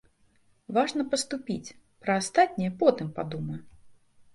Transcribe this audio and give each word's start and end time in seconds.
Важна 0.77 1.01
паступіць, 1.11 1.75
пра 2.07 2.19
астатняе 2.25 2.77
потым 2.85 3.17
падумаю. 3.21 3.61